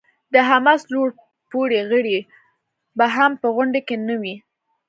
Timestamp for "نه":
4.07-4.15